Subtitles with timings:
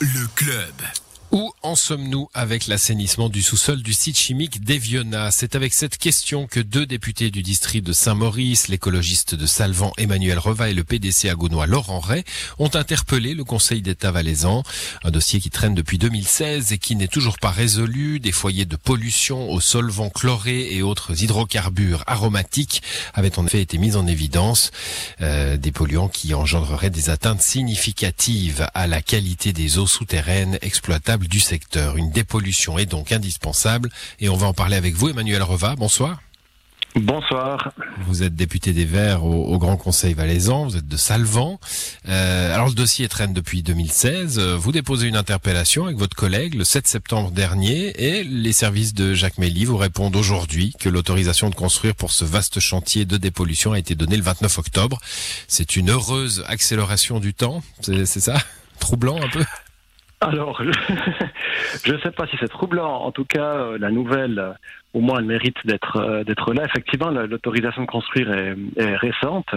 [0.00, 1.05] Le club.
[1.32, 5.32] Où en sommes-nous avec l'assainissement du sous-sol du site chimique d'Eviona?
[5.32, 10.38] C'est avec cette question que deux députés du district de Saint-Maurice, l'écologiste de Salvan Emmanuel
[10.38, 12.22] Reva et le PDC agounois Laurent Ray,
[12.60, 14.62] ont interpellé le Conseil d'État valaisan.
[15.02, 18.20] Un dossier qui traîne depuis 2016 et qui n'est toujours pas résolu.
[18.20, 22.82] Des foyers de pollution aux solvants chlorés et autres hydrocarbures aromatiques
[23.14, 24.70] avaient en effet été mis en évidence.
[25.22, 31.15] Euh, des polluants qui engendreraient des atteintes significatives à la qualité des eaux souterraines exploitables
[31.24, 31.96] du secteur.
[31.96, 35.74] Une dépollution est donc indispensable et on va en parler avec vous, Emmanuel Reva.
[35.76, 36.20] Bonsoir.
[36.94, 37.72] Bonsoir.
[38.06, 41.60] Vous êtes député des Verts au, au Grand Conseil valaisan, vous êtes de Salvan.
[42.08, 44.38] Euh, alors le dossier traîne depuis 2016.
[44.38, 48.94] Euh, Vous déposez une interpellation avec votre collègue le 7 septembre dernier et les services
[48.94, 53.18] de Jacques Méli vous répondent aujourd'hui que l'autorisation de construire pour ce vaste chantier de
[53.18, 54.98] dépollution a été donnée le 29 octobre.
[55.48, 58.38] C'est une heureuse accélération du temps, c'est c'est ça?
[58.78, 59.44] Troublant un peu?
[60.20, 60.62] Alors,
[61.84, 63.02] je ne sais pas si c'est troublant.
[63.02, 64.52] En tout cas, euh, la nouvelle, euh,
[64.94, 66.64] au moins, elle mérite d'être euh, d'être là.
[66.64, 69.48] Effectivement, la- l'autorisation de construire est, est récente.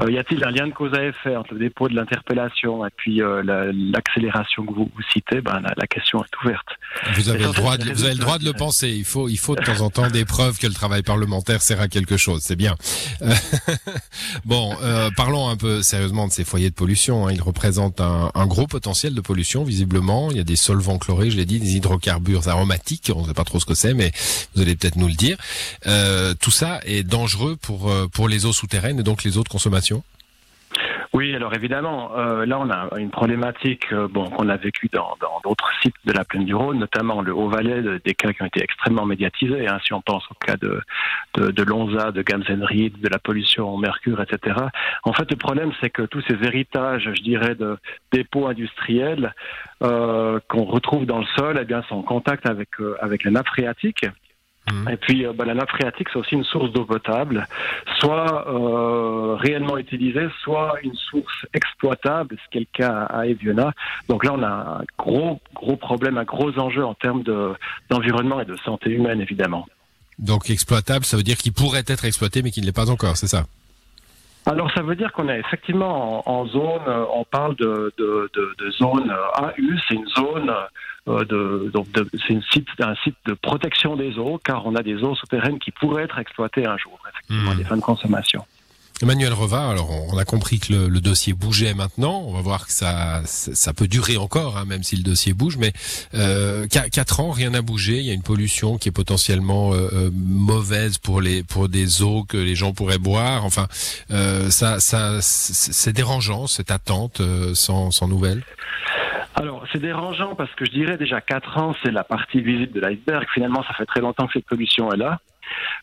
[0.00, 2.90] Euh, y a-t-il un lien de cause à effet entre le dépôt de l'interpellation et
[2.96, 5.40] puis euh, la- l'accélération que vous, vous citez?
[5.42, 6.68] Ben, la, la question est ouverte.
[7.14, 8.88] Vous avez, le droit de, vous avez le droit de le penser.
[8.90, 11.80] Il faut, il faut de temps en temps des preuves que le travail parlementaire sert
[11.80, 12.40] à quelque chose.
[12.42, 12.74] C'est bien.
[13.22, 13.28] Euh,
[14.44, 14.74] bon,
[15.16, 17.26] parlons un peu sérieusement de ces foyers de pollution.
[17.26, 17.32] hein.
[17.32, 20.30] Ils représentent un, un gros potentiel de pollution, visiblement.
[20.30, 23.10] Il y a des solvants chlorés, je l'ai dit, des hydrocarbures aromatiques.
[23.14, 24.12] On ne sait pas trop ce que c'est, mais
[24.54, 25.36] vous allez peut-être nous le dire.
[25.86, 29.44] Euh, tout ça est dangereux pour, euh, pour les eaux souterraines et donc les eaux
[29.44, 30.02] de consommation?
[31.14, 35.14] Oui, alors évidemment, euh, là on a une problématique euh, bon qu'on a vécue dans
[35.44, 38.46] d'autres sites de la plaine du Rhône, notamment le Haut-Valais, de- des cas qui ont
[38.46, 39.68] été extrêmement médiatisés.
[39.68, 40.80] Hein, si on pense au cas de
[41.34, 44.56] de, de Lonza, de Gamsenried, de la pollution au mercure, etc.
[45.04, 47.76] En fait, le problème c'est que tous ces héritages, je dirais, de
[48.10, 49.34] dépôts industriels
[49.82, 53.32] euh, qu'on retrouve dans le sol, eh bien, sont en contact avec euh, avec la
[53.32, 54.06] nappe phréatique.
[54.70, 54.88] Mhm.
[54.90, 57.48] Et puis, euh, bah, la nappe phréatique, c'est aussi une source d'eau potable,
[57.98, 63.72] soit euh, réellement utilisée, soit une source exploitable, ce qui est le cas à Eviona.
[64.08, 64.48] Donc là, on a
[64.80, 67.52] un gros, gros problème, un gros enjeu en termes de-
[67.90, 69.66] d'environnement et de santé humaine, évidemment.
[70.18, 73.16] Donc exploitable, ça veut dire qu'il pourrait être exploité, mais qu'il ne l'est pas encore.
[73.16, 73.46] C'est ça?
[74.46, 78.30] Alors, ça veut dire qu'on est effectivement en, en zone, euh, on parle de, de,
[78.34, 80.52] de, de zone euh, AU, c'est une zone
[81.08, 84.74] euh, de, donc de, c'est une site, un site de protection des eaux, car on
[84.74, 87.58] a des eaux souterraines qui pourraient être exploitées un jour, effectivement, à Mhm.
[87.58, 88.44] des fins de consommation.
[89.02, 92.22] Emmanuel Reva, alors on a compris que le, dossier bougeait maintenant.
[92.24, 93.22] On va voir que ça,
[93.76, 95.56] peut durer encore, hein, même si le dossier bouge.
[95.56, 95.72] Mais
[96.14, 97.98] euh, qu- quatre ans, rien n'a bougé.
[97.98, 102.22] Il y a une pollution qui est potentiellement euh, euh, mauvaise pour les des eaux
[102.22, 103.44] que les gens pourraient boire.
[103.44, 103.66] Enfin,
[104.12, 104.78] euh, ça,
[105.20, 108.44] c'est dérangeant cette attente euh, sans, sans nouvelles.
[109.34, 112.80] Alors, c'est dérangeant parce que je dirais déjà 4 ans, c'est la partie visible de
[112.80, 113.26] l'iceberg.
[113.34, 115.18] Finalement, ça fait très longtemps que cette pollution est là.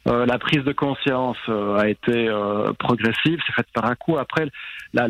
[0.07, 4.18] Euh, la prise de conscience euh, a été euh, progressive, c'est fait par un coup.
[4.18, 4.47] Après,
[4.94, 5.07] la,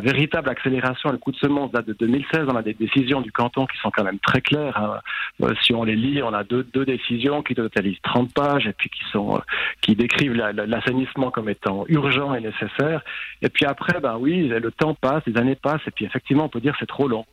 [0.00, 2.46] véritable accélération, le coup de semence date de 2016.
[2.48, 4.76] On a des décisions du canton qui sont quand même très claires.
[4.76, 5.48] hein.
[5.62, 9.02] Si on les lit, on a deux, décisions qui totalisent 30 pages et puis qui
[9.10, 9.40] sont
[9.80, 13.02] qui décrivent la- la- l'assainissement comme étant urgent et nécessaire.
[13.42, 16.48] Et puis après, ben oui, le temps passe, les années passent, et puis effectivement, on
[16.48, 17.24] peut dire c'est trop long.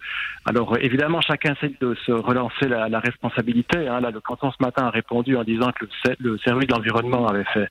[0.46, 3.88] Alors évidemment, chacun essaie de se relancer la, responsabilité.
[3.88, 4.00] Hein.
[4.02, 5.86] Là, le canton ce matin a répondu en disant que
[6.20, 7.68] le service de l'environnement avait fait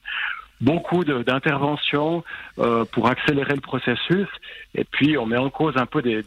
[0.60, 2.24] beaucoup d'interventions
[2.58, 4.28] euh, pour accélérer le processus.
[4.74, 6.24] Et puis, on met en cause un peu des,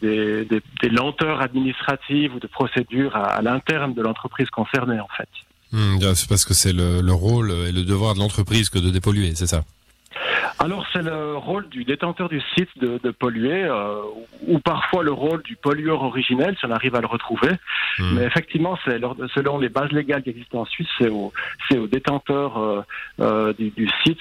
[0.89, 5.29] lenteurs administratives ou de procédures à, l'interne de l'entreprise concernée, en fait.
[5.71, 9.33] Hmm, c'est parce que c'est le rôle et le devoir de l'entreprise que de dépolluer,
[9.35, 9.63] c'est ça?
[10.59, 14.01] Alors c'est le rôle du détenteur du site de, de polluer, euh,
[14.47, 17.51] ou parfois le rôle du pollueur originel si on arrive à le retrouver.
[17.99, 18.15] Hmm.
[18.15, 21.31] Mais effectivement, c'est lors- selon les bases légales qui existent en Suisse, c'est au,
[21.69, 22.81] c'est au détenteur euh,
[23.19, 24.19] euh, du, du site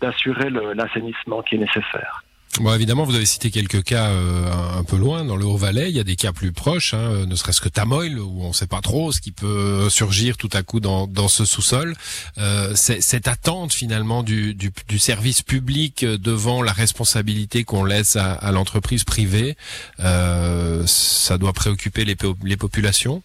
[0.00, 2.22] d'assurer le- l'assainissement qui est nécessaire.
[2.58, 5.88] Bon, évidemment, vous avez cité quelques cas euh, un, peu loin dans le Haut-Valais.
[5.88, 8.52] Il y a des cas plus proches, hein, ne serait-ce que Tamoil, où on ne
[8.52, 11.94] sait pas trop ce qui peut surgir tout à coup dans, ce sous-sol.
[12.38, 14.56] Euh, cette attente finalement du,
[14.98, 19.56] service public devant la responsabilité qu'on laisse à, l'entreprise privée,
[20.00, 23.22] euh, ça doit préoccuper les populations.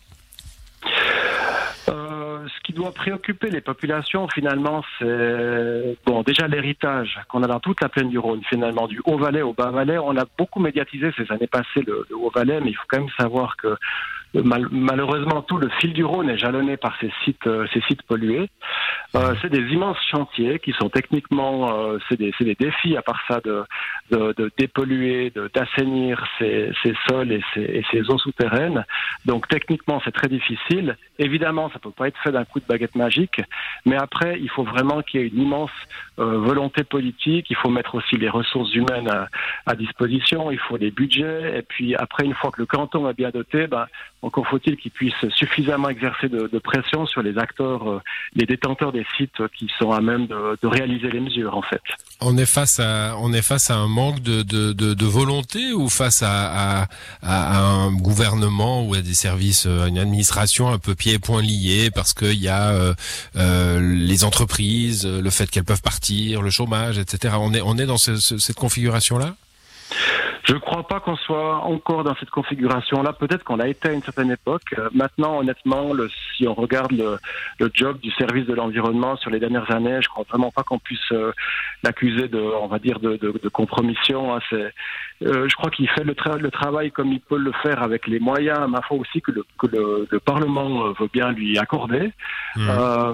[2.76, 8.10] Doit préoccuper les populations, finalement, c'est bon déjà l'héritage qu'on a dans toute la plaine
[8.10, 9.98] du Rhône, finalement, du Haut-Valais au Bas-Valais.
[9.98, 13.10] On a beaucoup médiatisé ces années passées le, le Haut-Valais, mais il faut quand même
[13.18, 13.78] savoir que
[14.34, 18.50] malheureusement, tout le fil du Rhône est jalonné par ces sites, euh, ces sites pollués.
[19.16, 23.22] Euh, c'est des immenses chantiers qui sont techniquement, euh, c'est des, des, défis à part
[23.28, 23.64] ça de,
[24.12, 28.84] de, de dépolluer, d'assainir ces, ces, sols et ces, et ces eaux souterraines.
[29.26, 30.98] Donc techniquement, c'est très difficile.
[31.18, 33.42] Évidemment, ça peut pas être fait d'un coup de baguette magique,
[33.86, 35.72] mais après, il faut vraiment qu'il y ait une immense
[36.20, 37.48] euh, volonté politique.
[37.50, 39.28] Il faut mettre aussi les ressources humaines à,
[39.66, 40.52] à, disposition.
[40.52, 41.60] Il faut des budgets.
[41.60, 43.86] Et puis après, une fois que le canton est bien doté, ben,
[44.26, 48.02] encore faut-il qu'il puisse suffisamment exercer de, pression sur les acteurs, euh,
[48.34, 51.82] les détenteurs des sites qui sont à même de, réaliser les mesures, en fait.
[52.22, 56.88] On est face à, un manque de, volonté ou face à,
[57.22, 61.92] un gouvernement ou à des services, à une administration un peu pieds et poings liés
[61.94, 62.94] parce qu'il y a euh,
[63.36, 67.36] euh, les entreprises, le fait qu'elles peuvent partir, le chômage, etc.
[67.40, 69.36] On est, dans ce, cette configuration-là?
[70.46, 73.14] Je ne crois pas qu'on soit encore dans cette configuration-là.
[73.14, 74.76] Peut-être qu'on a été à une certaine époque.
[74.78, 77.18] Euh, maintenant, honnêtement, le, si on regarde le,
[77.60, 80.78] le, job du service de l'environnement sur les dernières années, je crois vraiment pas qu'on
[80.78, 81.32] puisse euh,
[81.84, 84.36] l'accuser de, on va dire, de, de, de compromission.
[84.36, 84.40] Hein.
[84.52, 84.72] C'est,
[85.24, 88.06] euh, je crois qu'il fait le, tra le, travail comme il peut le faire avec
[88.06, 92.12] les moyens, ma foi aussi, que le, que le, le Parlement veut bien lui accorder.
[92.56, 92.70] Mmh.
[92.70, 93.14] Euh,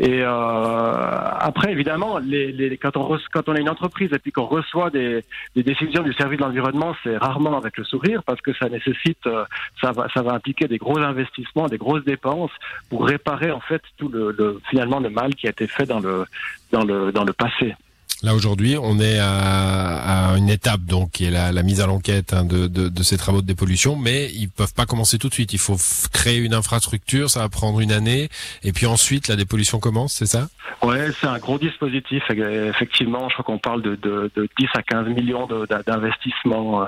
[0.00, 4.46] et euh, après, évidemment, les, les, quand, on quand on une entreprise et puis qu'on
[4.46, 5.24] reçoit des,
[5.54, 9.24] des, décisions du service de l'environnement, c'est rarement avec le sourire parce que ça nécessite,
[9.26, 9.44] euh,
[9.80, 12.50] ça va, ça va impliquer des gros investissements, des grosses dépenses
[12.90, 16.00] pour réparer en fait tout le, le finalement le mal qui a été fait dans
[16.00, 16.24] le
[16.72, 17.76] dans le dans le passé.
[18.24, 21.86] Là aujourd'hui, on est à, à, une étape donc qui est la, la mise à
[21.86, 25.28] l'enquête hein, de, de, de, ces travaux de dépollution, mais ils peuvent pas commencer tout
[25.28, 25.52] de suite.
[25.52, 25.76] Il faut
[26.10, 28.30] créer une infrastructure, ça va prendre une année,
[28.62, 30.48] et puis ensuite la dépollution commence, c'est ça?
[30.82, 32.22] Ouais, c'est un gros dispositif.
[32.30, 35.46] Effectivement, je crois qu'on parle de, de, de, 10 à 15 millions
[35.86, 36.86] d'investissements euh,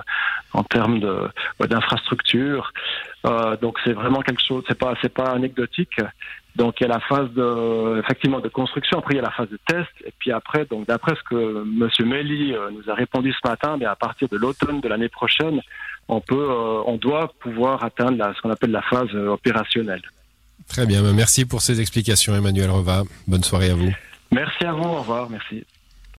[0.53, 1.01] en termes
[1.61, 2.73] d'infrastructures.
[3.27, 4.65] Euh, donc c'est vraiment quelque chose.
[4.69, 5.99] C'est pas c'est pas anecdotique.
[6.57, 9.31] Donc il y a la phase de effectivement de construction, après il y a la
[9.31, 12.95] phase de test, et puis après, donc d'après ce que Monsieur Melly euh, nous a
[12.95, 15.61] répondu ce matin, bien à partir de l'automne de l'année prochaine,
[16.09, 20.03] on peut, euh, on doit pouvoir atteindre la, ce qu'on appelle la phase euh, opérationnelle.
[20.67, 23.03] Très bien, merci pour ces explications, Emmanuel Reva.
[23.27, 23.93] Bonne soirée à vous.
[24.33, 25.65] Merci à vous, au revoir, merci.